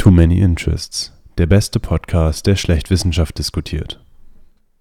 [0.00, 4.02] Too Many Interests, der beste Podcast, der schlecht Wissenschaft diskutiert.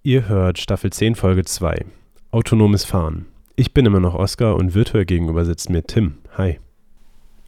[0.02, 1.86] Ihr hört Staffel 10, Folge 2.
[2.32, 3.26] Autonomes Fahren.
[3.58, 6.20] Ich bin immer noch Oskar und virtuell gegenüber sitzt mir Tim.
[6.38, 6.62] Hi.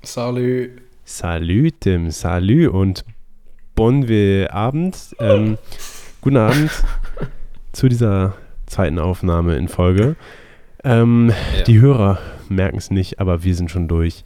[0.02, 0.82] Salü.
[1.06, 2.12] Salü, Tim.
[2.12, 3.06] Salü und
[3.74, 4.04] bon
[4.50, 5.16] Abend.
[5.20, 5.58] Ähm,
[6.20, 6.72] guten Abend
[7.72, 8.36] zu dieser
[8.66, 10.18] zweiten Aufnahme in Folge.
[10.84, 11.64] Ähm, ja.
[11.64, 12.20] Die Hörer
[12.50, 14.26] merken es nicht, aber wir sind schon durch.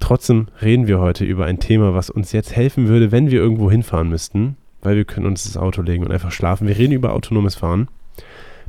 [0.00, 3.70] Trotzdem reden wir heute über ein Thema, was uns jetzt helfen würde, wenn wir irgendwo
[3.70, 6.68] hinfahren müssten, weil wir können uns das Auto legen und einfach schlafen.
[6.68, 7.88] Wir reden über autonomes Fahren,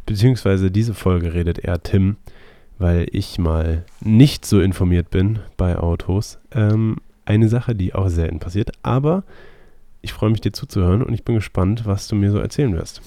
[0.06, 2.16] beziehungsweise diese Folge redet eher Tim,
[2.80, 6.40] weil ich mal nicht so informiert bin bei Autos.
[6.54, 9.24] Ähm, eine Sache, die auch selten passiert, aber
[10.02, 13.02] ich freue mich dir zuzuhören und ich bin gespannt, was du mir so erzählen wirst.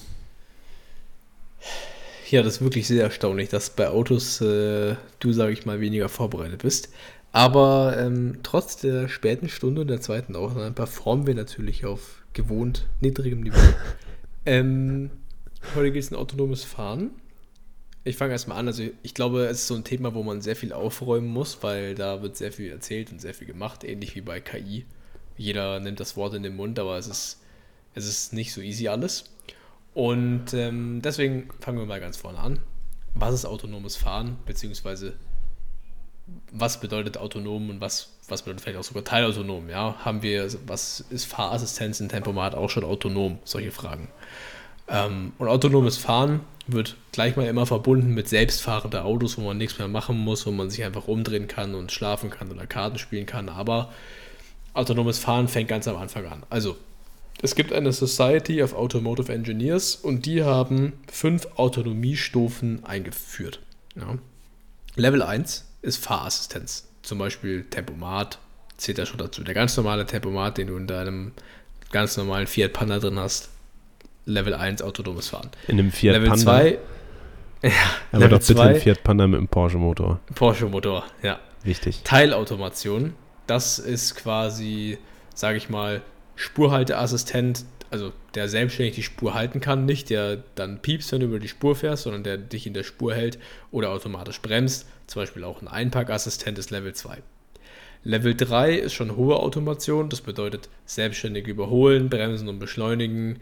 [2.29, 6.07] Ja, das ist wirklich sehr erstaunlich, dass bei Autos äh, du, sage ich mal, weniger
[6.07, 6.93] vorbereitet bist.
[7.31, 12.87] Aber ähm, trotz der späten Stunde und der zweiten Aufnahme performen wir natürlich auf gewohnt
[12.99, 13.57] niedrigem Niveau.
[14.45, 15.11] ähm,
[15.75, 17.11] heute geht es um autonomes Fahren.
[18.03, 18.67] Ich fange erstmal an.
[18.67, 21.95] Also, ich glaube, es ist so ein Thema, wo man sehr viel aufräumen muss, weil
[21.95, 24.85] da wird sehr viel erzählt und sehr viel gemacht, ähnlich wie bei KI.
[25.37, 27.41] Jeder nimmt das Wort in den Mund, aber es ist,
[27.93, 29.25] es ist nicht so easy alles.
[29.93, 32.59] Und ähm, deswegen fangen wir mal ganz vorne an.
[33.13, 35.13] Was ist autonomes Fahren, beziehungsweise
[36.51, 39.69] was bedeutet autonom und was, was bedeutet vielleicht auch sogar teilautonom?
[39.69, 39.95] Ja?
[40.03, 43.39] Haben wir, was ist Fahrassistenz in Tempomat auch schon autonom?
[43.43, 44.07] Solche Fragen.
[44.87, 49.79] Ähm, und autonomes Fahren wird gleich mal immer verbunden mit selbstfahrenden Autos, wo man nichts
[49.79, 53.25] mehr machen muss, wo man sich einfach umdrehen kann und schlafen kann oder Karten spielen
[53.25, 53.49] kann.
[53.49, 53.91] Aber
[54.73, 56.43] autonomes Fahren fängt ganz am Anfang an.
[56.49, 56.77] Also,
[57.41, 63.61] es gibt eine Society of Automotive Engineers und die haben fünf Autonomiestufen eingeführt.
[63.95, 64.17] Ja.
[64.95, 66.87] Level 1 ist Fahrassistenz.
[67.01, 68.39] Zum Beispiel Tempomat
[68.77, 69.43] zählt da schon dazu.
[69.43, 71.31] Der ganz normale Tempomat, den du in deinem
[71.91, 73.49] ganz normalen Fiat Panda drin hast,
[74.25, 75.49] Level 1 autonomes Fahren.
[75.67, 76.43] In einem Fiat Level Panda?
[76.43, 76.77] 2,
[77.63, 77.69] ja,
[78.11, 80.19] Aber Level doch bitte 2, ein Fiat Panda mit einem Porsche-Motor.
[80.35, 81.39] Porsche-Motor, ja.
[81.63, 82.01] Wichtig.
[82.03, 83.13] Teilautomation,
[83.45, 84.97] das ist quasi,
[85.35, 86.01] sage ich mal,
[86.35, 91.39] Spurhalteassistent, also der selbstständig die Spur halten kann, nicht der dann piepst, wenn du über
[91.39, 93.37] die Spur fährst, sondern der dich in der Spur hält
[93.69, 94.87] oder automatisch bremst.
[95.11, 97.17] Zum Beispiel auch ein Einparkassistent ist Level 2.
[98.05, 103.41] Level 3 ist schon hohe Automation, das bedeutet selbstständig überholen, bremsen und beschleunigen,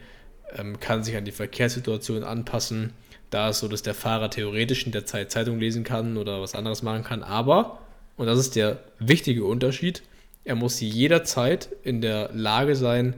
[0.58, 2.94] ähm, kann sich an die Verkehrssituation anpassen.
[3.29, 6.56] Da ist so, dass der Fahrer theoretisch in der Zeit Zeitung lesen kann oder was
[6.56, 7.78] anderes machen kann, aber,
[8.18, 10.02] und das ist der wichtige Unterschied,
[10.46, 13.13] er muss jederzeit in der Lage sein,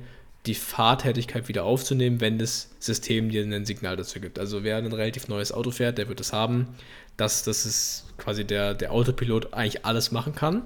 [0.46, 4.40] die Fahrtätigkeit wieder aufzunehmen, wenn das System dir ein Signal dazu gibt.
[4.40, 6.68] Also wer ein relativ neues Auto fährt, der wird das haben,
[7.18, 10.63] dass das ist quasi der, der Autopilot eigentlich alles machen kann,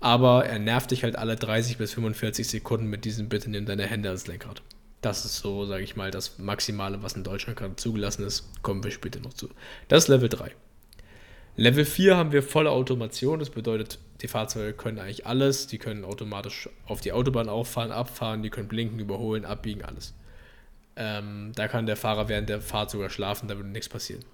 [0.00, 3.86] aber er nervt dich halt alle 30 bis 45 Sekunden mit diesem Bitte nimm deine
[3.86, 4.62] Hände als Lenkrad.
[5.02, 8.48] Das ist so, sage ich mal, das Maximale, was in Deutschland gerade zugelassen ist.
[8.62, 9.48] Kommen wir später noch zu.
[9.86, 10.50] Das ist Level 3.
[11.56, 13.38] Level 4 haben wir volle Automation.
[13.38, 15.66] Das bedeutet, die Fahrzeuge können eigentlich alles.
[15.66, 20.14] Die können automatisch auf die Autobahn auffahren, abfahren, die können blinken, überholen, abbiegen, alles.
[20.96, 24.24] Ähm, da kann der Fahrer während der Fahrt sogar schlafen, da würde nichts passieren.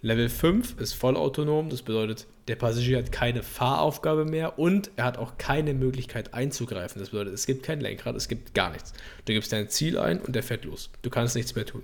[0.00, 5.18] Level 5 ist vollautonom, das bedeutet, der Passagier hat keine Fahraufgabe mehr und er hat
[5.18, 7.00] auch keine Möglichkeit einzugreifen.
[7.00, 8.92] Das bedeutet, es gibt kein Lenkrad, es gibt gar nichts.
[9.24, 10.90] Du gibst dein Ziel ein und der fährt los.
[11.02, 11.82] Du kannst nichts mehr tun.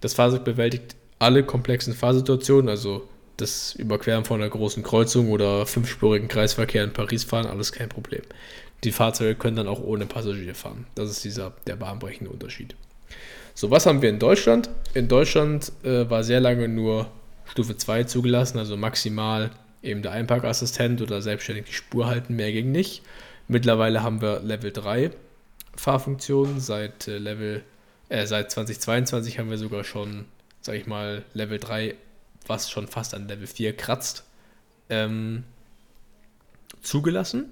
[0.00, 3.06] Das Fahrzeug bewältigt alle komplexen Fahrsituationen, also
[3.36, 8.22] das Überqueren von einer großen Kreuzung oder fünfspurigen Kreisverkehr in Paris fahren, alles kein Problem.
[8.84, 10.86] Die Fahrzeuge können dann auch ohne Passagier fahren.
[10.94, 12.74] Das ist dieser der bahnbrechende Unterschied.
[13.54, 14.68] So, was haben wir in Deutschland?
[14.94, 17.10] In Deutschland äh, war sehr lange nur
[17.46, 19.50] Stufe 2 zugelassen, also maximal
[19.82, 23.02] eben der Einparkassistent oder selbstständig die Spur halten, mehr ging nicht.
[23.48, 25.10] Mittlerweile haben wir Level 3
[25.76, 26.60] Fahrfunktionen.
[26.60, 27.62] Seit äh, Level,
[28.08, 30.24] äh, seit 2022 haben wir sogar schon,
[30.60, 31.94] sag ich mal, Level 3
[32.46, 34.24] was schon fast an Level 4 kratzt,
[34.88, 35.44] ähm,
[36.82, 37.50] zugelassen.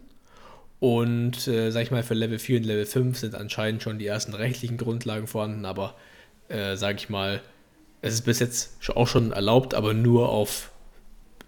[0.81, 4.07] Und äh, sag ich mal, für Level 4 und Level 5 sind anscheinend schon die
[4.07, 5.95] ersten rechtlichen Grundlagen vorhanden, aber
[6.49, 7.41] äh, sag ich mal,
[8.03, 10.71] es ist bis jetzt auch schon erlaubt, aber nur auf,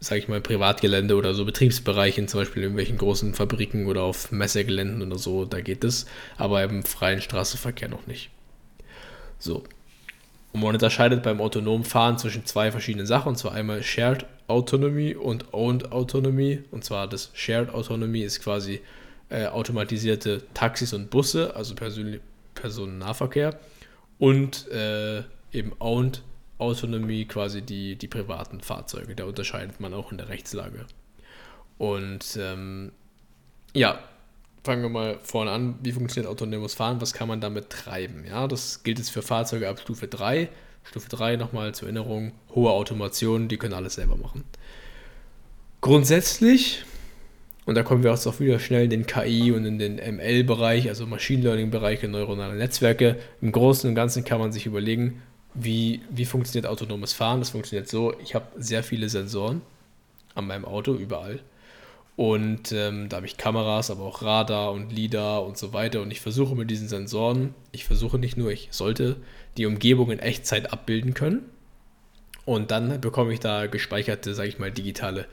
[0.00, 4.32] sag ich mal, Privatgelände oder so Betriebsbereichen, zum Beispiel in irgendwelchen großen Fabriken oder auf
[4.32, 6.06] Messegeländen oder so, da geht es,
[6.38, 8.31] aber im freien Straßenverkehr noch nicht.
[9.38, 9.64] So,
[10.56, 15.14] und man unterscheidet beim autonomen Fahren zwischen zwei verschiedenen Sachen, und zwar einmal Shared Autonomy
[15.14, 16.62] und Owned Autonomy.
[16.70, 18.81] Und zwar das Shared Autonomy ist quasi
[19.29, 22.20] äh, automatisierte Taxis und Busse, also Persön
[22.55, 23.61] Personennahverkehr.
[24.19, 26.23] Und äh, eben Owned
[26.56, 29.14] Autonomy quasi die, die privaten Fahrzeuge.
[29.14, 30.87] Da unterscheidet man auch in der Rechtslage.
[31.76, 32.93] Und ähm,
[33.75, 33.99] ja,
[34.66, 35.76] fangen wir mal vorne an.
[35.82, 37.00] Wie funktioniert autonomes Fahren?
[37.00, 38.24] Was kann man damit treiben?
[38.28, 40.48] Ja, das gilt jetzt für Fahrzeuge ab Stufe 3.
[40.84, 44.44] Stufe 3 nochmal zur Erinnerung, hohe Automation, die können alles selber machen.
[45.80, 46.84] Grundsätzlich,
[47.64, 51.06] und da kommen wir auch wieder schnell in den KI und in den ML-Bereich, also
[51.06, 53.16] Machine Learning-Bereiche, neuronale Netzwerke.
[53.40, 55.22] Im Großen und Ganzen kann man sich überlegen,
[55.54, 57.40] wie, wie funktioniert autonomes Fahren.
[57.40, 59.62] Das funktioniert so, ich habe sehr viele Sensoren
[60.34, 61.40] an meinem Auto, überall.
[62.16, 66.00] Und ähm, da habe ich Kameras, aber auch Radar und LIDAR und so weiter.
[66.00, 69.16] Und ich versuche mit diesen Sensoren, ich versuche nicht nur, ich sollte
[69.58, 71.42] die Umgebung in Echtzeit abbilden können.
[72.46, 75.26] Und dann bekomme ich da gespeicherte, sage ich mal, digitale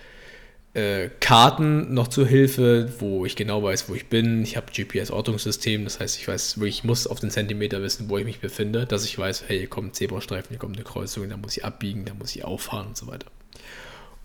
[0.73, 4.43] äh, Karten noch zur Hilfe, wo ich genau weiß, wo ich bin.
[4.43, 8.25] Ich habe GPS-Ortungssystem, das heißt, ich weiß, ich muss auf den Zentimeter wissen, wo ich
[8.25, 11.37] mich befinde, dass ich weiß, hey, hier kommt ein Zebrastreifen, hier kommt eine Kreuzung, da
[11.37, 13.27] muss ich abbiegen, da muss ich auffahren und so weiter.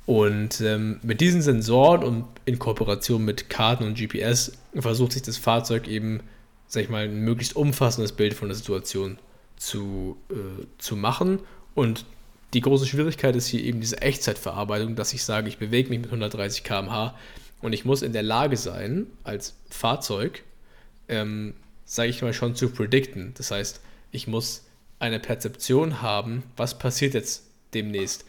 [0.09, 5.37] Und ähm, mit diesen Sensoren und in Kooperation mit Karten und GPS versucht sich das
[5.37, 6.21] Fahrzeug eben,
[6.67, 9.19] sag ich mal, ein möglichst umfassendes Bild von der Situation
[9.59, 11.41] zu, äh, zu machen.
[11.75, 12.07] Und
[12.55, 16.07] die große Schwierigkeit ist hier eben diese Echtzeitverarbeitung, dass ich sage, ich bewege mich mit
[16.07, 17.15] 130 km/h
[17.61, 20.43] und ich muss in der Lage sein, als Fahrzeug,
[21.09, 21.53] ähm,
[21.85, 23.35] sage ich mal, schon zu predikten.
[23.37, 24.65] Das heißt, ich muss
[25.01, 27.43] eine Perzeption haben, was passiert jetzt
[27.75, 28.25] demnächst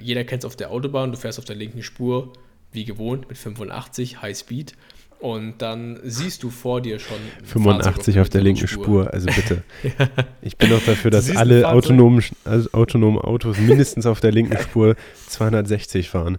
[0.00, 2.32] jeder kennt es auf der Autobahn, du fährst auf der linken Spur,
[2.72, 4.74] wie gewohnt, mit 85 High Speed.
[5.20, 7.18] Und dann siehst du vor dir schon.
[7.44, 8.84] 85 auf, auf der linken Spur.
[8.84, 9.12] Spur.
[9.12, 9.62] also bitte.
[9.82, 10.08] ja.
[10.40, 14.96] Ich bin auch dafür, dass alle autonomen, also autonomen Autos mindestens auf der linken Spur
[15.28, 16.38] 260 fahren.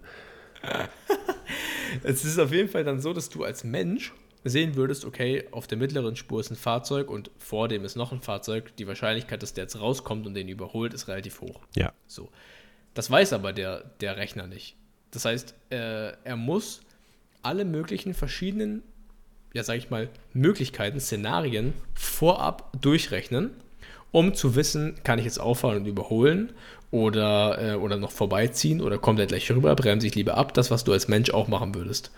[2.02, 4.12] es ist auf jeden Fall dann so, dass du als Mensch
[4.44, 8.12] sehen würdest, okay, auf der mittleren Spur ist ein Fahrzeug und vor dem ist noch
[8.12, 8.74] ein Fahrzeug.
[8.76, 11.60] Die Wahrscheinlichkeit, dass der jetzt rauskommt und den überholt, ist relativ hoch.
[11.76, 11.92] Ja.
[12.08, 12.28] So.
[12.94, 14.76] Das weiß aber der, der Rechner nicht.
[15.10, 16.80] Das heißt, äh, er muss
[17.42, 18.82] alle möglichen verschiedenen,
[19.52, 23.50] ja sag ich mal, Möglichkeiten, Szenarien vorab durchrechnen,
[24.10, 26.52] um zu wissen, kann ich jetzt auffahren und überholen
[26.90, 30.70] oder, äh, oder noch vorbeiziehen oder kommt er gleich rüber, bremse ich lieber ab, das,
[30.70, 32.10] was du als Mensch auch machen würdest.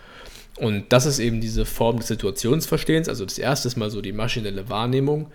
[0.57, 3.09] Und das ist eben diese Form des Situationsverstehens.
[3.09, 5.31] Also das erste mal so die maschinelle Wahrnehmung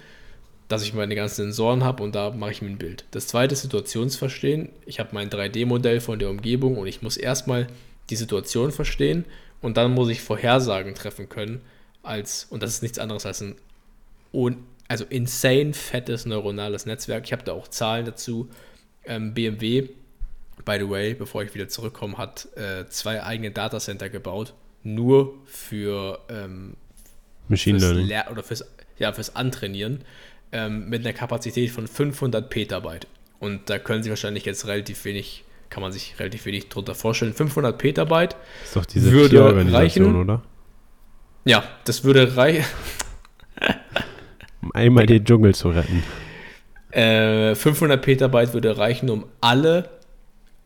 [0.70, 3.05] dass ich meine ganzen Sensoren habe und da mache ich mir ein Bild.
[3.11, 4.69] Das zweite ist Situationsverstehen.
[4.87, 7.67] Ich habe mein 3D-Modell von der Umgebung und ich muss erstmal
[8.08, 9.25] die Situation verstehen
[9.61, 11.61] und dann muss ich Vorhersagen treffen können
[12.05, 13.56] als, und das ist nichts anderes als ein
[14.87, 17.25] also insane fettes neuronales Netzwerk.
[17.25, 18.49] Ich habe da auch Zahlen dazu.
[19.05, 19.88] Ähm, BMW,
[20.64, 26.20] by the way, bevor ich wieder zurückkomme, hat äh, zwei eigene Datacenter gebaut, nur für
[26.28, 26.75] ähm,
[27.49, 28.06] Machine Learning.
[28.06, 28.64] Lehr oder fürs,
[29.00, 30.05] ja, fürs Antrainieren
[30.52, 33.06] ähm, mit einer Kapazität von 500 Petabyte.
[33.38, 37.32] Und da können Sie wahrscheinlich jetzt relativ wenig, kann man sich relativ wenig drunter vorstellen.
[37.32, 40.43] 500 Petabyte ist doch diese würde reichen, oder?
[41.44, 42.64] Ja, das würde reichen.
[44.62, 46.02] um einmal den Dschungel zu retten.
[46.91, 49.88] Äh, 500 Petabyte würde reichen, um alle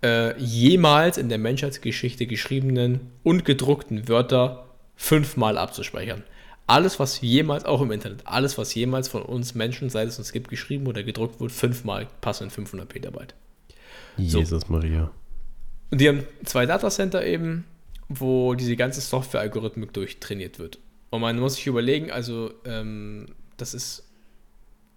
[0.02, 4.66] äh, jemals in der Menschheitsgeschichte geschriebenen und gedruckten Wörter
[4.96, 6.24] fünfmal abzuspeichern
[6.66, 10.32] alles, was jemals, auch im Internet, alles, was jemals von uns Menschen, seit es uns
[10.32, 13.34] gibt, geschrieben oder gedruckt wurde, fünfmal passen in 500 Petabyte.
[14.16, 14.72] Jesus so.
[14.72, 15.10] Maria.
[15.90, 17.64] Und die haben zwei Datacenter eben,
[18.08, 20.78] wo diese ganze Software-Algorithmik durchtrainiert wird.
[21.10, 23.26] Und man muss sich überlegen, also ähm,
[23.56, 24.04] das ist,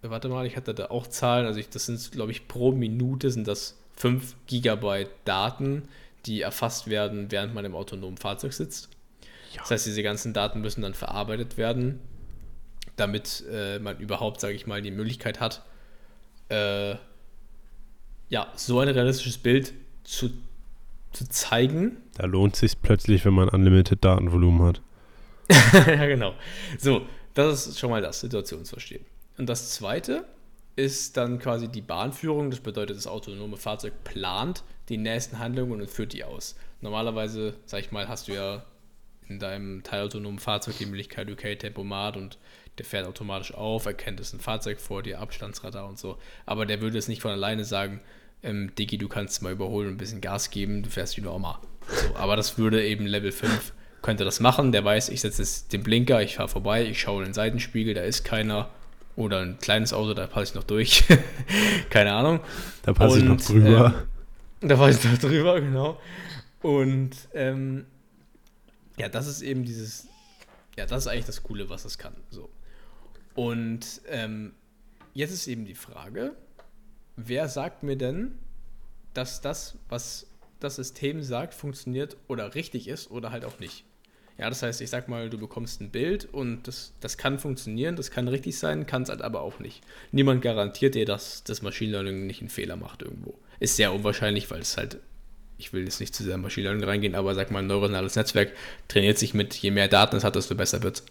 [0.02, 3.30] warte mal, ich hatte da auch Zahlen, also ich, das sind, glaube ich, pro Minute
[3.30, 5.88] sind das 5 Gigabyte Daten,
[6.26, 8.88] die erfasst werden, während man im autonomen Fahrzeug sitzt.
[9.52, 9.62] Ja.
[9.62, 12.00] Das heißt, diese ganzen Daten müssen dann verarbeitet werden,
[12.96, 15.62] damit äh, man überhaupt, sage ich mal, die Möglichkeit hat,
[16.48, 16.96] äh,
[18.28, 19.72] ja, so ein realistisches Bild
[20.04, 20.30] zu,
[21.12, 21.96] zu zeigen.
[22.16, 24.82] Da lohnt es sich plötzlich, wenn man unlimited Datenvolumen hat.
[25.86, 26.34] ja, genau.
[26.78, 29.04] So, das ist schon mal das Situationsverstehen.
[29.38, 30.24] Und das zweite
[30.76, 32.50] ist dann quasi die Bahnführung.
[32.50, 36.56] Das bedeutet, das autonome Fahrzeug plant die nächsten Handlungen und führt die aus.
[36.80, 38.64] Normalerweise, sag ich mal, hast du ja
[39.28, 42.38] in deinem teilautonomen Fahrzeug die Möglichkeit, okay, Tempomat und
[42.78, 46.18] der fährt automatisch auf, erkennt es ein Fahrzeug vor dir, Abstandsradar und so.
[46.46, 48.00] Aber der würde es nicht von alleine sagen,
[48.42, 51.58] ähm, Digi, du kannst mal überholen und ein bisschen Gas geben, du fährst wie normal.
[51.88, 54.72] So, aber das würde eben Level 5, könnte das machen.
[54.72, 57.94] Der weiß, ich setze jetzt den Blinker, ich fahre vorbei, ich schaue in den Seitenspiegel,
[57.94, 58.70] da ist keiner.
[59.16, 61.02] Oder ein kleines Auto, da passe ich noch durch.
[61.90, 62.38] Keine Ahnung.
[62.82, 64.06] Da passe ich noch drüber.
[64.60, 66.00] Ähm, da passe ich noch drüber, genau.
[66.62, 67.86] Und ähm,
[68.98, 70.08] ja, das ist eben dieses,
[70.76, 72.14] ja, das ist eigentlich das Coole, was es kann.
[72.30, 72.50] So.
[73.34, 74.54] Und ähm,
[75.14, 76.34] jetzt ist eben die Frage,
[77.16, 78.38] wer sagt mir denn,
[79.14, 80.26] dass das, was
[80.60, 83.84] das System sagt, funktioniert oder richtig ist oder halt auch nicht?
[84.38, 87.96] Ja, das heißt, ich sag mal, du bekommst ein Bild und das, das kann funktionieren,
[87.96, 89.82] das kann richtig sein, kann es halt aber auch nicht.
[90.12, 93.36] Niemand garantiert dir, dass das Machine Learning nicht einen Fehler macht irgendwo.
[93.58, 95.00] Ist sehr unwahrscheinlich, weil es halt,
[95.58, 98.16] ich will jetzt nicht zu sehr in Machine Learning reingehen, aber sag mal, ein neuronales
[98.16, 98.52] Netzwerk
[98.86, 101.02] trainiert sich mit, je mehr Daten es hat, desto besser wird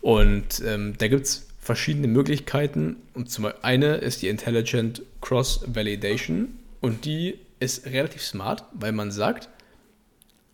[0.00, 2.96] Und ähm, da gibt es verschiedene Möglichkeiten.
[3.14, 9.10] Und zum eine ist die Intelligent Cross Validation und die ist relativ smart, weil man
[9.10, 9.48] sagt,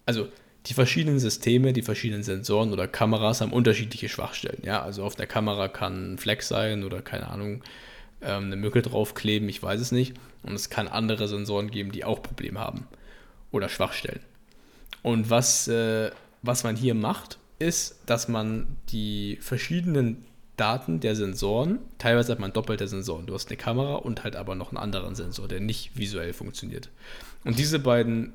[0.06, 0.28] also
[0.66, 4.62] die verschiedenen Systeme, die verschiedenen Sensoren oder Kameras haben unterschiedliche Schwachstellen.
[4.62, 7.64] Ja, also auf der Kamera kann ein Fleck sein oder keine Ahnung,
[8.20, 10.14] ähm, eine Mücke draufkleben, ich weiß es nicht.
[10.44, 12.86] Und es kann andere Sensoren geben, die auch Probleme haben
[13.52, 14.21] oder Schwachstellen.
[15.02, 16.11] Und was, äh,
[16.42, 20.25] was man hier macht, ist, dass man die verschiedenen
[20.56, 23.26] Daten der Sensoren, teilweise hat man doppelte Sensoren.
[23.26, 26.90] Du hast eine Kamera und halt aber noch einen anderen Sensor, der nicht visuell funktioniert.
[27.44, 28.32] Und diese beiden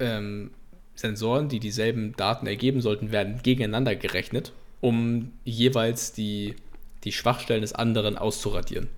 [0.00, 0.50] ähm,
[0.94, 6.56] Sensoren, die dieselben Daten ergeben sollten, werden gegeneinander gerechnet, um jeweils die,
[7.04, 8.88] die Schwachstellen des anderen auszuradieren.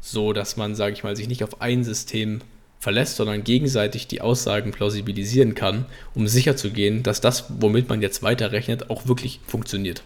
[0.00, 2.40] So dass man, sage ich mal, sich nicht auf ein System
[2.80, 5.84] verlässt, sondern gegenseitig die Aussagen plausibilisieren kann,
[6.14, 10.02] um sicherzugehen, dass das, womit man jetzt weiterrechnet, auch wirklich funktioniert.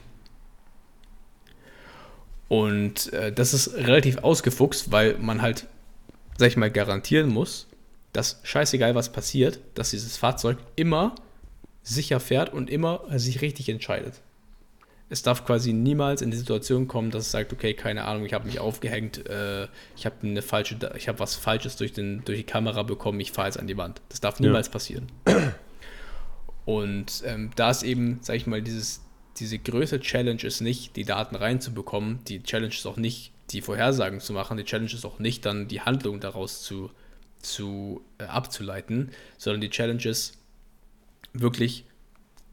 [2.49, 5.67] Und äh, das ist relativ ausgefuchst, weil man halt,
[6.37, 7.69] sag ich mal, garantieren muss,
[8.13, 11.15] dass scheißegal was passiert, dass dieses Fahrzeug immer
[11.83, 14.21] sicher fährt und immer sich richtig entscheidet.
[15.15, 18.35] Es darf quasi niemals in die Situation kommen, dass es sagt, okay, keine Ahnung, ich
[18.35, 22.39] habe mich aufgehängt, äh, ich habe eine falsche, ich habe was Falsches durch, den, durch
[22.39, 24.03] die Kamera bekommen, ich fahre jetzt an die Wand.
[24.09, 24.73] Das darf niemals ja.
[24.73, 25.07] passieren.
[26.65, 29.03] Und ähm, da ist eben, sag ich mal, dieses,
[29.37, 32.19] diese größte Challenge ist nicht, die Daten reinzubekommen.
[32.25, 34.57] Die Challenge ist auch nicht, die Vorhersagen zu machen.
[34.57, 36.91] Die Challenge ist auch nicht, dann die Handlung daraus zu,
[37.39, 40.39] zu äh, abzuleiten, sondern die Challenge ist,
[41.35, 41.85] wirklich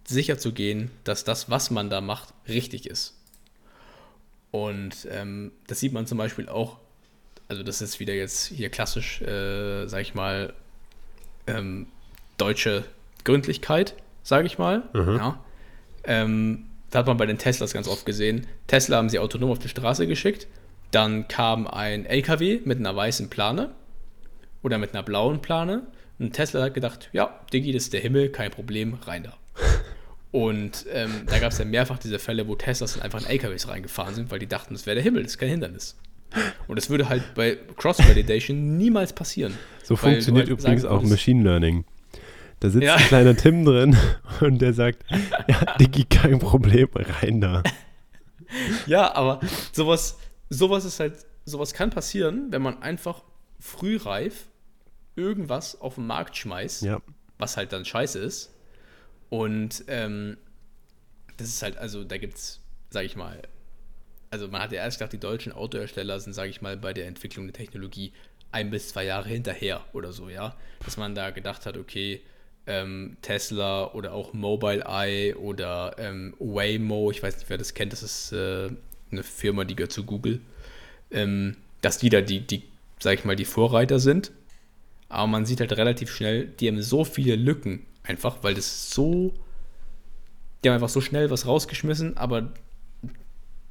[0.06, 3.18] sicher zu gehen, dass das, was man da macht, richtig ist.
[4.52, 6.78] Und ähm, das sieht man zum Beispiel auch,
[7.48, 10.54] also das ist wieder jetzt hier klassisch, äh, sag ich mal,
[11.48, 11.88] ähm,
[12.38, 12.84] deutsche
[13.24, 14.84] Gründlichkeit, sage ich mal.
[14.94, 15.16] Mhm.
[15.18, 15.44] Ja.
[16.04, 18.48] Ähm, da hat man bei den Teslas ganz oft gesehen.
[18.68, 20.48] Tesla haben sie autonom auf die Straße geschickt.
[20.92, 23.72] Dann kam ein LKW mit einer weißen Plane
[24.62, 25.88] oder mit einer blauen Plane.
[26.20, 29.38] Und Tesla hat gedacht, ja, Digi, das ist der Himmel, kein Problem, rein da.
[30.32, 33.68] Und ähm, da gab es ja mehrfach diese Fälle, wo Teslas dann einfach in LKWs
[33.68, 35.98] reingefahren sind, weil die dachten, das wäre der Himmel, das ist kein Hindernis.
[36.68, 39.58] Und das würde halt bei Cross-Validation niemals passieren.
[39.84, 41.84] So funktioniert übrigens auch Machine Learning.
[42.62, 42.96] Da sitzt ja.
[42.96, 43.98] ein kleiner Tim drin
[44.40, 45.04] und der sagt,
[45.48, 47.64] ja, Digi, kein Problem, rein da.
[48.86, 50.20] Ja, aber sowas,
[50.50, 53.24] sowas ist halt, sowas kann passieren, wenn man einfach
[53.60, 54.48] frühreif
[55.16, 57.02] irgendwas auf den Markt schmeißt, ja.
[57.38, 58.54] was halt dann scheiße ist.
[59.32, 60.38] Und ähm,
[61.38, 62.60] das ist halt, also da gibt es,
[62.90, 63.42] sag ich mal,
[64.30, 67.08] also man hat ja erst gedacht, die deutschen Autohersteller sind, sage ich mal, bei der
[67.08, 68.12] Entwicklung der Technologie
[68.52, 70.56] ein bis zwei Jahre hinterher oder so, ja.
[70.84, 72.22] Dass man da gedacht hat, okay,
[72.68, 78.04] ähm, Tesla oder auch Mobileye oder ähm, Waymo, ich weiß nicht, wer das kennt, das
[78.04, 78.70] ist äh,
[79.12, 80.42] eine Firma, die gehört zu Google,
[81.10, 82.64] ähm, dass die da die, die,
[83.00, 84.32] sag ich mal, die Vorreiter sind
[85.12, 89.34] aber man sieht halt relativ schnell, die haben so viele Lücken einfach, weil das so.
[90.64, 92.52] Die haben einfach so schnell was rausgeschmissen, aber.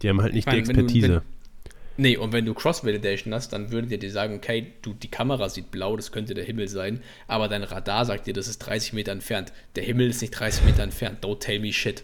[0.03, 1.03] Die haben halt nicht meine, die Expertise.
[1.03, 4.73] Wenn du, wenn, nee, und wenn du Cross-Validation hast, dann würden die dir sagen, okay,
[4.83, 8.33] du, die Kamera sieht blau, das könnte der Himmel sein, aber dein Radar sagt dir,
[8.33, 9.53] das ist 30 Meter entfernt.
[9.77, 11.25] Der Himmel ist nicht 30 Meter entfernt.
[11.25, 12.03] Don't tell me shit.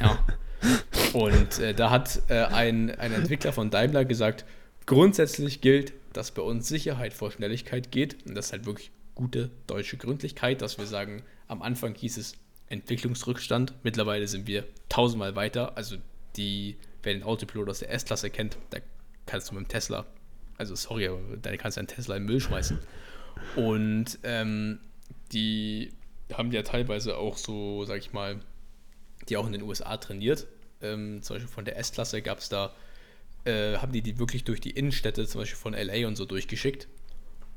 [0.00, 0.24] Ja.
[1.12, 4.44] Und äh, da hat äh, ein, ein Entwickler von Daimler gesagt,
[4.86, 8.24] grundsätzlich gilt, dass bei uns Sicherheit vor Schnelligkeit geht.
[8.26, 12.34] Und das ist halt wirklich gute deutsche Gründlichkeit, dass wir sagen, am Anfang hieß es
[12.68, 13.74] Entwicklungsrückstand.
[13.82, 15.76] Mittlerweile sind wir tausendmal weiter.
[15.76, 15.96] Also
[16.36, 18.78] die, wer den Autopilot aus der S-Klasse kennt, da
[19.26, 20.06] kannst du mit dem Tesla,
[20.56, 22.78] also sorry, da kannst du einen Tesla im Müll schmeißen.
[23.56, 24.80] Und ähm,
[25.32, 25.92] die
[26.32, 28.40] haben ja teilweise auch so, sag ich mal,
[29.28, 30.46] die auch in den USA trainiert.
[30.80, 32.74] Ähm, zum Beispiel von der S-Klasse gab es da
[33.44, 36.88] äh, haben die die wirklich durch die Innenstädte, zum Beispiel von LA und so, durchgeschickt.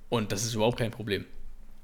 [0.10, 1.26] Und das ist überhaupt kein Problem.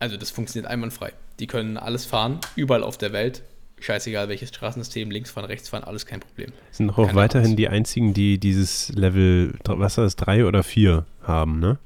[0.02, 1.14] Also das funktioniert einwandfrei.
[1.40, 3.44] Die können alles fahren, überall auf der Welt.
[3.80, 6.52] Scheißegal, welches Straßensystem, links fahren, rechts fahren, alles kein Problem.
[6.72, 7.60] Sind auch Keine weiterhin Angst.
[7.60, 11.78] die einzigen, die dieses Level, was war das, 3 oder 4 haben, ne?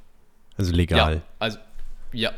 [0.56, 1.16] Also legal.
[1.16, 1.58] Ja, also,
[2.14, 2.32] ja.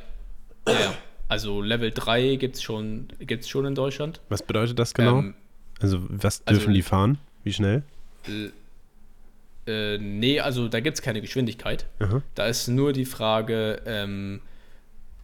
[0.68, 0.94] ja.
[1.28, 4.20] Also Level 3 gibt es schon, gibt's schon in Deutschland.
[4.30, 5.20] Was bedeutet das genau?
[5.20, 5.36] Ähm,
[5.80, 7.20] also was dürfen also, die fahren?
[7.44, 7.84] Wie schnell?
[9.68, 11.86] Äh, nee, also da gibt es keine Geschwindigkeit.
[12.00, 12.24] Aha.
[12.34, 14.42] Da ist nur die Frage, ähm,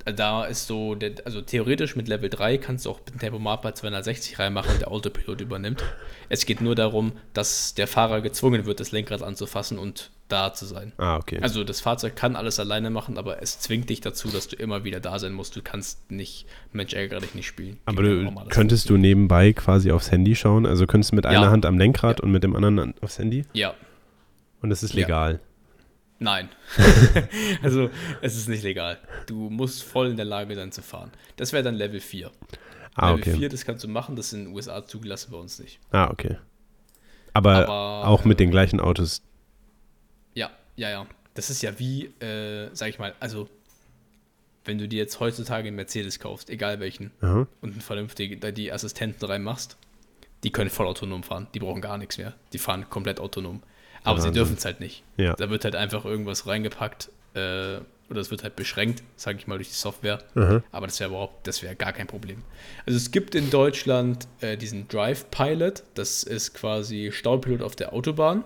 [0.05, 3.72] da ist so, der, also theoretisch mit Level 3 kannst du auch ein Tempomat bei
[3.72, 5.83] 260 reinmachen und der Autopilot übernimmt.
[6.29, 10.65] Es geht nur darum, dass der Fahrer gezwungen wird, das Lenkrad anzufassen und da zu
[10.65, 10.93] sein.
[10.98, 11.38] Ah, okay.
[11.41, 14.83] Also das Fahrzeug kann alles alleine machen, aber es zwingt dich dazu, dass du immer
[14.83, 15.55] wieder da sein musst.
[15.55, 17.77] Du kannst nicht Mensch ärgere dich nicht spielen.
[17.86, 20.65] aber du, könntest du nebenbei quasi aufs Handy schauen?
[20.65, 21.51] Also könntest du mit einer Ja.
[21.51, 22.24] Hand am Lenkrad Ja.
[22.24, 23.45] und mit dem anderen aufs Handy?
[23.53, 23.74] Ja,
[24.62, 25.39] Und es ist Ja.
[26.20, 26.50] Nein.
[27.62, 27.89] also
[28.22, 29.00] es ist nicht legal.
[29.25, 31.12] Du musst voll in der Lage sein zu fahren.
[31.36, 32.32] Das wäre dann Level 4.
[32.96, 33.38] Ah, Level okay.
[33.38, 35.79] 4, das kannst du machen, das ist in den USA zugelassen, bei uns nicht.
[35.91, 36.38] Ah, okay.
[37.34, 39.24] Aber, Aber, auch mit äh, den gleichen Autos.
[40.36, 41.08] Ja, ja, ja.
[41.34, 43.50] Das ist ja wie, äh, sag ich mal, also
[44.65, 47.48] wenn du dir jetzt heutzutage einen Mercedes kaufst, egal welchen, Aha.
[47.62, 49.77] und einen vernünftigen, da die Assistenten reinmachst,
[50.43, 51.48] die können voll autonom fahren.
[51.53, 52.34] Die brauchen gar nichts mehr.
[52.51, 53.63] Die fahren komplett autonom.
[54.03, 55.03] Aber sie dürfen es halt nicht.
[55.17, 55.33] Ja.
[55.33, 57.77] Da wird halt einfach irgendwas reingepackt äh,
[58.10, 60.19] oder es wird halt beschränkt, sage ich mal, durch die Software.
[60.36, 60.63] Aha.
[60.72, 62.43] Aber das wäre überhaupt, das wäre gar kein Problem.
[62.86, 67.93] Also es gibt in Deutschland äh, diesen Drive Pilot, das ist quasi Staupilot auf der
[67.93, 68.43] Autobahn.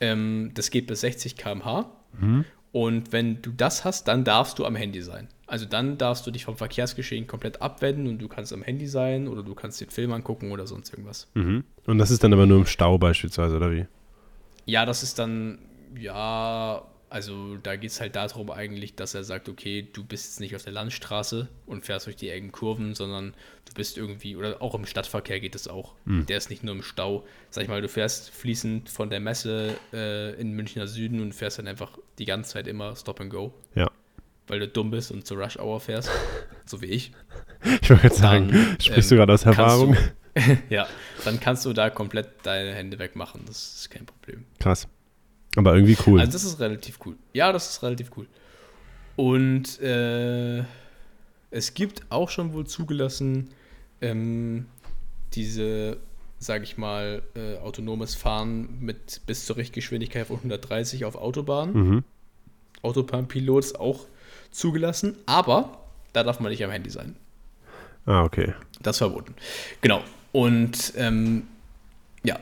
[0.00, 1.90] Ähm, das geht bis 60 km/h.
[2.72, 5.28] Und wenn du das hast, dann darfst du am Handy sein.
[5.46, 9.28] Also dann darfst du dich vom Verkehrsgeschehen komplett abwenden und du kannst am Handy sein
[9.28, 11.28] oder du kannst den Film angucken oder sonst irgendwas.
[11.34, 11.64] Mhm.
[11.86, 13.86] Und das ist dann aber nur im Stau beispielsweise, oder wie?
[14.66, 15.58] Ja, das ist dann,
[15.98, 20.40] ja, also da geht es halt darum eigentlich, dass er sagt, okay, du bist jetzt
[20.40, 23.32] nicht auf der Landstraße und fährst durch die engen Kurven, sondern
[23.64, 25.94] du bist irgendwie, oder auch im Stadtverkehr geht es auch.
[26.04, 27.24] Der ist nicht nur im Stau.
[27.50, 31.58] Sag ich mal, du fährst fließend von der Messe äh, in Münchner Süden und fährst
[31.58, 33.88] dann einfach die ganze Zeit immer Stop and Go, Ja.
[34.48, 36.10] weil du dumm bist und zur Rush Hour fährst,
[36.66, 37.12] so wie ich.
[37.82, 39.96] Ich wollte gerade sagen, sprichst du ähm, gerade aus Erfahrung?
[40.68, 40.86] Ja,
[41.24, 44.44] dann kannst du da komplett deine Hände wegmachen, das ist kein Problem.
[44.60, 44.86] Krass.
[45.56, 46.20] Aber irgendwie cool.
[46.20, 47.16] Also das ist relativ cool.
[47.32, 48.26] Ja, das ist relativ cool.
[49.16, 50.62] Und äh,
[51.50, 53.48] es gibt auch schon wohl zugelassen
[54.02, 54.66] ähm,
[55.32, 55.96] diese,
[56.38, 61.72] sage ich mal, äh, autonomes Fahren mit bis zur Richtgeschwindigkeit von 130 auf Autobahn.
[61.72, 62.04] mhm.
[62.82, 64.04] Autobahnpilot ist auch
[64.50, 65.78] zugelassen, aber
[66.12, 67.16] da darf man nicht am Handy sein.
[68.04, 68.54] Ah, okay.
[68.80, 69.34] Das ist verboten.
[69.80, 70.02] Genau.
[70.36, 71.44] Und ähm,
[72.22, 72.38] ja,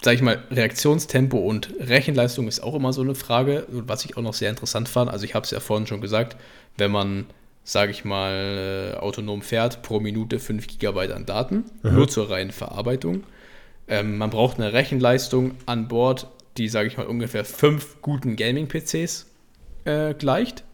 [0.00, 4.22] sag ich mal, Reaktionstempo und Rechenleistung ist auch immer so eine Frage, was ich auch
[4.22, 5.10] noch sehr interessant fand.
[5.10, 6.38] Also ich habe es ja vorhin schon gesagt,
[6.78, 7.26] wenn man,
[7.62, 12.50] sage ich mal, äh, autonom fährt, pro Minute 5 GB an Daten, nur zur reinen
[12.50, 13.24] Verarbeitung.
[13.88, 19.26] Ähm, man braucht eine Rechenleistung an Bord, die, sage ich mal, ungefähr fünf guten Gaming-PCs
[19.84, 20.64] äh, gleicht.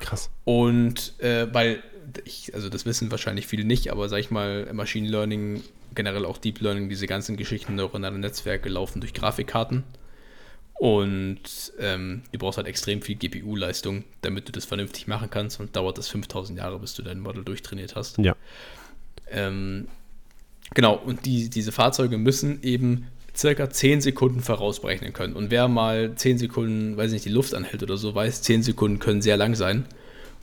[0.00, 0.30] Krass.
[0.44, 1.82] Und äh, weil,
[2.24, 5.62] ich, also das wissen wahrscheinlich viele nicht, aber sag ich mal, Machine Learning,
[5.94, 9.84] generell auch Deep Learning, diese ganzen Geschichten, neuronale Netzwerke laufen durch Grafikkarten.
[10.74, 15.60] Und ähm, du brauchst halt extrem viel GPU-Leistung, damit du das vernünftig machen kannst.
[15.60, 18.18] Und dauert das 5000 Jahre, bis du dein Model durchtrainiert hast.
[18.18, 18.34] Ja.
[19.30, 19.88] Ähm,
[20.74, 25.34] genau, und die, diese Fahrzeuge müssen eben circa 10 Sekunden vorausberechnen können.
[25.34, 28.98] Und wer mal 10 Sekunden, weiß nicht, die Luft anhält oder so, weiß, 10 Sekunden
[28.98, 29.86] können sehr lang sein.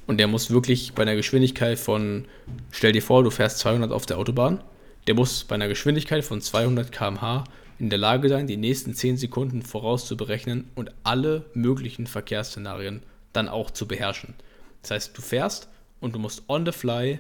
[0.08, 2.26] Und der muss wirklich bei einer Geschwindigkeit von,
[2.72, 4.62] stell dir vor, du fährst 200 auf der Autobahn,
[5.08, 7.44] der muss bei einer Geschwindigkeit von 200 km/h
[7.80, 13.02] in der Lage sein, die nächsten 10 Sekunden vorauszuberechnen und alle möglichen Verkehrsszenarien
[13.34, 14.36] dann auch zu beherrschen.
[14.84, 15.68] Das heißt, du fährst
[16.00, 17.20] und du musst on the fly,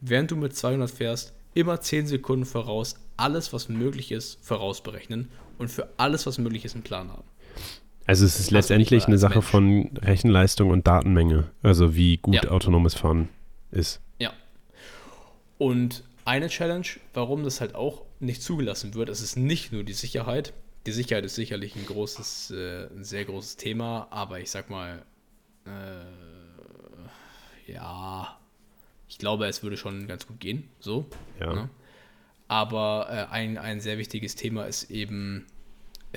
[0.00, 5.70] während du mit 200 fährst, immer 10 Sekunden voraus alles, was möglich ist, vorausberechnen und
[5.70, 7.24] für alles, was möglich ist, einen Plan haben.
[8.04, 9.46] Also es ist letztendlich eine Sache Mensch.
[9.46, 11.50] von Rechenleistung und Datenmenge.
[11.62, 12.50] Also wie gut Ja.
[12.50, 13.28] autonomes Fahren
[13.72, 14.00] ist.
[14.20, 14.32] Ja.
[15.58, 19.92] Und eine Challenge, warum das halt auch nicht zugelassen wird, es ist nicht nur die
[19.92, 20.52] Sicherheit.
[20.84, 25.04] Die Sicherheit ist sicherlich ein großes, äh, ein sehr großes Thema, aber ich sag mal,
[25.64, 28.38] äh, ja,
[29.08, 31.06] ich glaube, es würde schon ganz gut gehen, so.
[31.40, 31.54] Ja.
[31.54, 31.70] Ne?
[32.48, 35.46] Aber äh, ein, ein sehr wichtiges Thema ist eben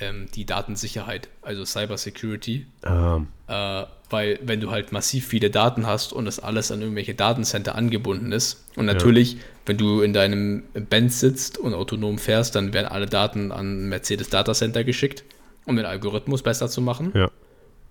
[0.00, 2.66] ähm, die Datensicherheit, also Cybersecurity.
[2.82, 7.14] Ah, Äh, weil wenn du halt massiv viele Daten hast und das alles an irgendwelche
[7.14, 9.36] Datencenter angebunden ist und natürlich,
[9.66, 14.28] wenn du in deinem Benz sitzt und autonom fährst, dann werden alle Daten an Mercedes
[14.28, 15.22] Datacenter geschickt,
[15.64, 17.30] um den Algorithmus besser zu machen, ja,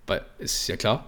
[0.06, 1.06] weil ist ja klar.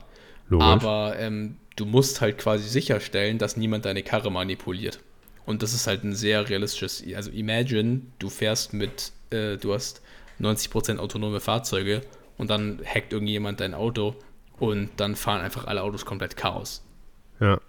[0.48, 0.66] logisch.
[0.66, 5.00] Aber ähm, du musst halt quasi sicherstellen, dass niemand deine Karre manipuliert.
[5.44, 10.01] Und das ist halt ein sehr realistisches, also imagine, du fährst mit, äh, du hast
[10.42, 12.02] 90% autonome Fahrzeuge
[12.38, 14.16] und dann hackt irgendjemand dein Auto
[14.58, 16.82] und dann fahren einfach alle Autos komplett Chaos.
[17.40, 17.60] ja.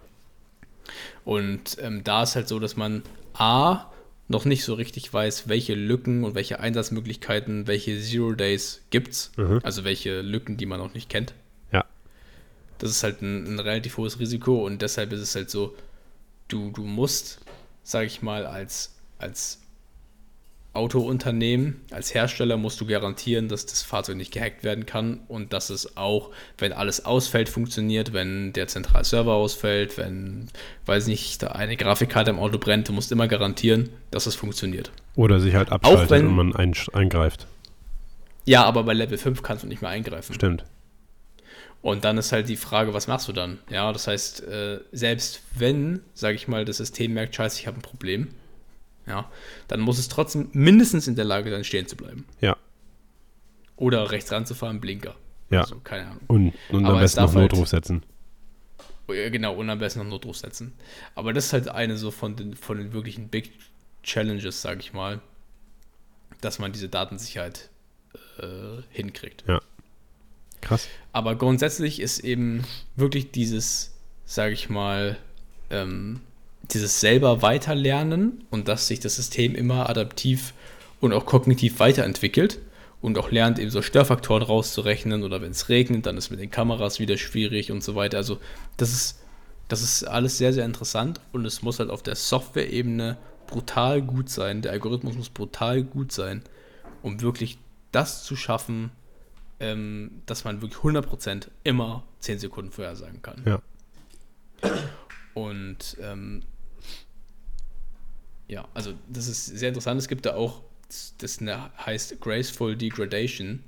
[1.25, 3.85] Und ähm, da ist halt so, dass man A,
[4.27, 9.31] noch nicht so richtig weiß, welche Lücken und welche Einsatzmöglichkeiten, welche Zero Days gibt's.
[9.37, 9.59] Mhm.
[9.63, 11.33] Also welche Lücken, die man noch nicht kennt.
[11.71, 11.85] Ja.
[12.79, 15.75] Das ist halt ein, ein relativ hohes Risiko und deshalb ist es halt so,
[16.47, 17.39] du, du musst,
[17.83, 19.61] sag ich mal, als, als
[20.73, 25.69] Autounternehmen, als Hersteller musst du garantieren, dass das Fahrzeug nicht gehackt werden kann und dass
[25.69, 30.49] es auch, wenn alles ausfällt, funktioniert, wenn der Zentralserver ausfällt, wenn,
[30.87, 34.91] weiß nicht, da eine Grafikkarte im Auto brennt, du musst immer garantieren, dass es funktioniert.
[35.15, 37.45] Oder sich halt abschaltet wenn, und man ein, eingreift.
[38.45, 40.33] Ja, aber bei Level 5 kannst du nicht mehr eingreifen.
[40.33, 40.65] Stimmt.
[41.83, 43.59] Und dann ist halt die Frage, was machst du dann?
[43.69, 47.77] Ja, das heißt, äh, selbst wenn, sage ich mal, das System merkt, scheiße, ich habe
[47.77, 48.29] ein Problem,
[49.07, 49.29] ja,
[49.67, 52.25] dann muss es trotzdem mindestens in der Lage sein, stehen zu bleiben.
[52.41, 52.55] Ja.
[53.75, 55.15] Oder rechts ranzufahren, Blinker.
[55.49, 55.61] Ja.
[55.61, 56.21] Also, keine Ahnung.
[56.27, 58.03] Und, und am besten noch Notruf halt, setzen.
[59.07, 60.73] Genau, und am besten noch Notruf setzen.
[61.15, 63.51] Aber das ist halt eine so von den, von den wirklichen Big
[64.03, 65.21] Challenges, sage ich mal,
[66.41, 67.69] dass man diese Datensicherheit
[68.37, 69.43] äh, hinkriegt.
[69.47, 69.61] Ja.
[70.61, 70.87] Krass.
[71.11, 72.63] Aber grundsätzlich ist eben
[72.95, 73.93] wirklich dieses,
[74.25, 75.17] sage ich mal,
[75.69, 76.21] ähm,
[76.63, 80.53] dieses selber weiterlernen und dass sich das System immer adaptiv
[81.01, 82.59] und auch kognitiv weiterentwickelt
[83.01, 86.49] und auch lernt, eben so Störfaktoren rauszurechnen oder wenn es regnet, dann ist mit den
[86.49, 88.17] Kameras wieder schwierig und so weiter.
[88.17, 88.39] Also
[88.77, 89.19] das ist,
[89.67, 94.29] das ist alles sehr, sehr interessant und es muss halt auf der Software-Ebene brutal gut
[94.29, 94.61] sein.
[94.61, 96.43] Der Algorithmus muss brutal gut sein,
[97.01, 97.57] um wirklich
[97.91, 98.91] das zu schaffen,
[99.59, 103.43] ähm, dass man wirklich 100% immer 10 Sekunden vorhersagen kann.
[103.45, 103.61] Ja.
[105.33, 106.43] Und ähm,
[108.47, 109.99] ja, also das ist sehr interessant.
[109.99, 110.61] Es gibt da auch,
[111.17, 113.63] das heißt Graceful Degradation.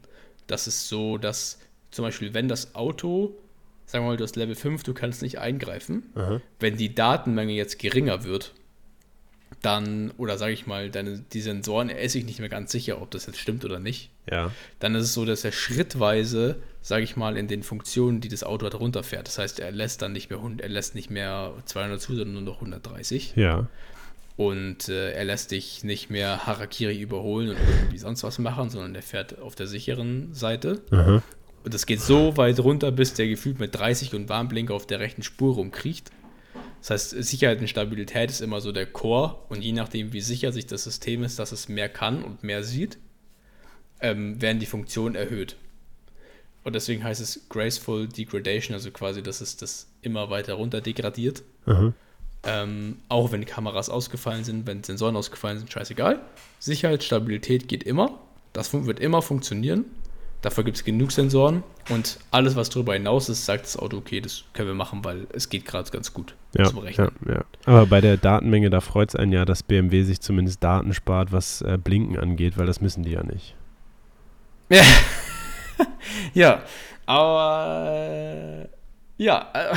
[0.48, 1.60] Das ist so, dass
[1.92, 3.36] zum Beispiel, wenn das Auto,
[3.86, 6.42] sagen wir mal, du hast Level 5, du kannst nicht eingreifen, Aha.
[6.60, 8.54] wenn die Datenmenge jetzt geringer wird,
[9.66, 13.02] dann, oder sage ich mal, deine, die Sensoren, er ist sich nicht mehr ganz sicher,
[13.02, 14.12] ob das jetzt stimmt oder nicht.
[14.30, 14.52] Ja.
[14.80, 18.44] Dann ist es so, dass er schrittweise, sage ich mal, in den Funktionen, die das
[18.44, 19.28] Auto hat, runterfährt.
[19.28, 22.42] Das heißt, er lässt dann nicht mehr, er lässt nicht mehr 200 zu, sondern nur
[22.44, 23.34] noch 130.
[23.36, 23.68] Ja.
[24.38, 28.94] Und äh, er lässt dich nicht mehr Harakiri überholen und irgendwie sonst was machen, sondern
[28.94, 30.82] er fährt auf der sicheren Seite.
[30.92, 31.24] Aha.
[31.64, 35.00] Und das geht so weit runter, bis der gefühlt mit 30 und Warnblinker auf der
[35.00, 36.12] rechten Spur rumkriecht.
[36.86, 40.52] Das heißt, Sicherheit und Stabilität ist immer so der Core und je nachdem, wie sicher
[40.52, 43.00] sich das System ist, dass es mehr kann und mehr sieht,
[44.02, 45.56] ähm, werden die Funktionen erhöht.
[46.64, 51.42] Und deswegen heißt es Graceful Degradation, also quasi, dass es das immer weiter runter degradiert.
[51.66, 51.92] Aha.
[52.44, 56.22] Ähm, auch wenn die Kameras ausgefallen sind, wenn Sensoren ausgefallen sind, scheißegal.
[56.60, 58.20] Sicherheit, Stabilität geht immer.
[58.54, 59.86] Das wird immer funktionieren.
[60.42, 64.22] Dafür gibt es genug Sensoren und alles, was darüber hinaus ist, sagt das Auto, okay,
[64.22, 67.10] das können wir machen, weil es geht gerade ganz gut ja, zum Rechnen.
[67.28, 67.46] Ja, ja.
[67.66, 71.32] Aber bei der Datenmenge, da freut es einen ja, dass BMW sich zumindest Daten spart,
[71.32, 73.56] was äh, Blinken angeht, weil das müssen die ja nicht.
[74.70, 74.84] Ja,
[76.34, 76.64] ja
[77.06, 78.68] aber äh,
[79.18, 79.48] ja.
[79.54, 79.76] Äh,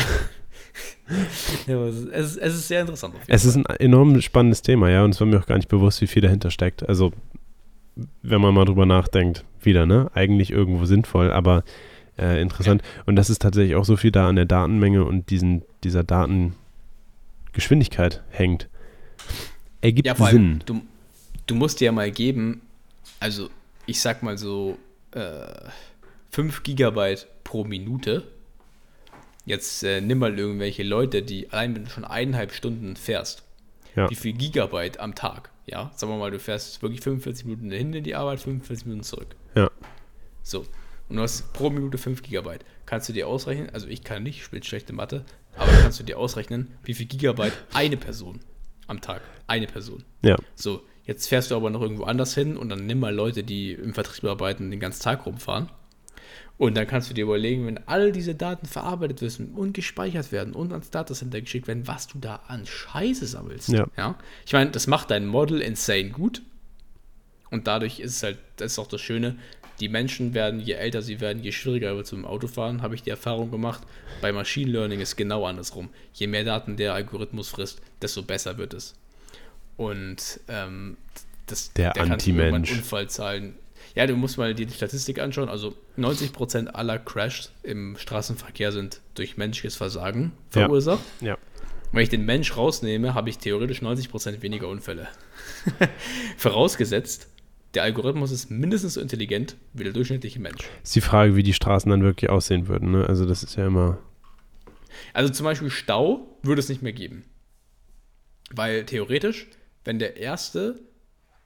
[1.66, 3.14] ja, es, es ist sehr interessant.
[3.26, 6.00] Es ist ein enorm spannendes Thema, ja, und es war mir auch gar nicht bewusst,
[6.00, 6.88] wie viel dahinter steckt.
[6.88, 7.12] Also,
[8.22, 10.10] wenn man mal drüber nachdenkt, wieder, ne?
[10.14, 11.64] Eigentlich irgendwo sinnvoll, aber
[12.18, 12.82] äh, interessant.
[12.82, 12.88] Ja.
[13.06, 18.22] Und das ist tatsächlich auch so viel da an der Datenmenge und diesen, dieser Datengeschwindigkeit
[18.30, 18.68] hängt.
[19.80, 20.62] Ergibt ja, vor Sinn.
[20.66, 20.82] du,
[21.46, 22.60] du musst dir ja mal geben,
[23.20, 23.48] also
[23.86, 24.78] ich sag mal so
[25.12, 25.46] äh,
[26.30, 28.24] 5 Gigabyte pro Minute
[29.48, 33.44] Jetzt äh, nimm mal irgendwelche Leute, die allein wenn du schon eineinhalb Stunden fährst,
[33.96, 34.10] ja.
[34.10, 37.92] wie viel Gigabyte am Tag, ja, sagen wir mal, du fährst wirklich 45 Minuten hin
[37.92, 39.36] in die Arbeit, 45 Minuten zurück.
[39.54, 39.70] Ja.
[40.42, 40.64] So.
[41.08, 42.64] Und du hast pro Minute 5 Gigabyte.
[42.84, 45.24] Kannst du dir ausrechnen, also ich kann nicht, ich bin schlechte Mathe,
[45.56, 48.40] aber kannst du dir ausrechnen, wie viel Gigabyte eine Person
[48.86, 50.04] am Tag, eine Person.
[50.22, 50.36] Ja.
[50.54, 53.72] So, jetzt fährst du aber noch irgendwo anders hin und dann nimm mal Leute, die
[53.72, 55.70] im Vertrieb arbeiten, den ganzen Tag rumfahren
[56.58, 60.54] und dann kannst du dir überlegen, wenn all diese Daten verarbeitet werden und gespeichert werden
[60.54, 63.68] und ans Datacenter geschickt werden, was du da an Scheiße sammelst.
[63.68, 63.86] Ja.
[63.96, 64.18] ja?
[64.44, 66.42] Ich meine, das macht dein Model insane gut.
[67.50, 69.36] Und dadurch ist es halt, das ist auch das Schöne,
[69.80, 72.94] die Menschen werden, je älter sie werden, je schwieriger wird es mit dem Autofahren, habe
[72.94, 73.82] ich die Erfahrung gemacht.
[74.20, 75.88] Bei Machine Learning ist genau andersrum.
[76.12, 78.96] Je mehr Daten der Algorithmus frisst, desto besser wird es.
[79.76, 80.96] Und ähm,
[81.46, 82.72] das, der, der Anti-Mensch.
[82.72, 83.54] Unfallzahlen
[83.94, 85.48] ja, du musst mal die Statistik anschauen.
[85.48, 91.02] Also 90% aller Crashs im Straßenverkehr sind durch menschliches Versagen verursacht.
[91.20, 91.28] Ja.
[91.28, 91.38] ja.
[91.92, 95.08] Wenn ich den Mensch rausnehme, habe ich theoretisch 90% weniger Unfälle.
[96.36, 97.28] Vorausgesetzt,
[97.74, 100.68] der Algorithmus ist mindestens so intelligent wie der durchschnittliche Mensch.
[100.82, 102.90] Ist die Frage, wie die Straßen dann wirklich aussehen würden.
[102.90, 103.06] Ne?
[103.06, 103.98] Also das ist ja immer.
[105.12, 107.24] Also zum Beispiel Stau würde es nicht mehr geben.
[108.50, 109.46] Weil theoretisch,
[109.84, 110.80] wenn der erste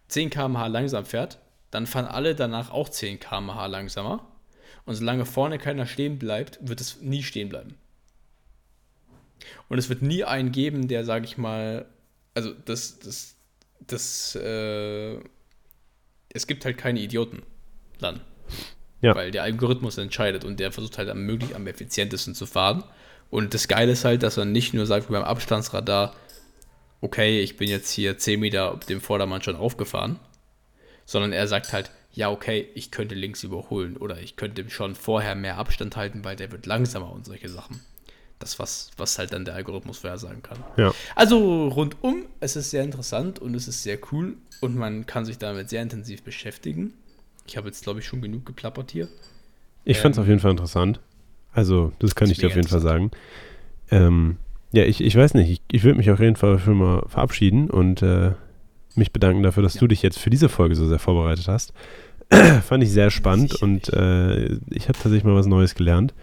[0.08, 1.38] 10 km/h langsam fährt,
[1.72, 4.24] dann fahren alle danach auch 10 km/h langsamer.
[4.84, 7.76] Und solange vorne keiner stehen bleibt, wird es nie stehen bleiben.
[9.68, 11.86] Und es wird nie einen geben, der, sage ich mal,
[12.34, 13.36] also das, das,
[13.80, 15.18] das, äh,
[16.32, 17.42] es gibt halt keine Idioten
[18.00, 18.20] dann.
[19.00, 19.14] Ja.
[19.14, 22.84] Weil der Algorithmus entscheidet und der versucht halt am möglich am effizientesten zu fahren.
[23.30, 26.14] Und das Geile ist halt, dass er nicht nur sagt, wie beim Abstandsradar,
[27.00, 30.20] okay, ich bin jetzt hier 10 Meter dem Vordermann schon aufgefahren,
[31.04, 35.34] sondern er sagt halt, ja, okay, ich könnte links überholen oder ich könnte schon vorher
[35.34, 37.80] mehr Abstand halten, weil der wird langsamer und solche Sachen.
[38.38, 40.58] Das, was, was halt dann der Algorithmus vorhersagen kann.
[40.76, 40.92] Ja.
[41.14, 45.38] Also rundum, es ist sehr interessant und es ist sehr cool und man kann sich
[45.38, 46.92] damit sehr intensiv beschäftigen.
[47.46, 49.08] Ich habe jetzt, glaube ich, schon genug geplappert hier.
[49.84, 51.00] Ich ähm, fand es auf jeden Fall interessant.
[51.52, 53.10] Also, das kann ich dir auf jeden Fall sagen.
[53.90, 54.38] Ähm,
[54.72, 57.70] ja, ich, ich weiß nicht, ich, ich würde mich auf jeden Fall schon mal verabschieden
[57.70, 58.32] und äh,
[58.96, 59.80] mich bedanken dafür, dass ja.
[59.80, 61.72] du dich jetzt für diese Folge so sehr vorbereitet hast.
[62.66, 66.14] Fand ich sehr spannend und äh, ich habe tatsächlich mal was Neues gelernt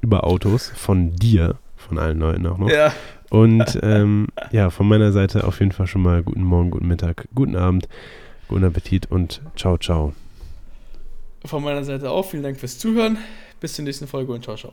[0.00, 2.70] über Autos von dir, von allen Leuten auch noch.
[2.70, 2.92] Ja.
[3.30, 7.28] Und ähm, ja, von meiner Seite auf jeden Fall schon mal guten Morgen, guten Mittag,
[7.34, 7.88] guten Abend,
[8.48, 10.14] guten Appetit und ciao, ciao.
[11.44, 13.18] Von meiner Seite auch vielen Dank fürs Zuhören.
[13.60, 14.72] Bis zur nächsten Folge und ciao, ciao.